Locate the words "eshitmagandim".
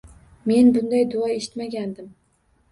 1.35-2.11